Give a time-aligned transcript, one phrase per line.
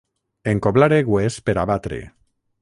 [0.53, 2.01] Encoblar egües per a batre.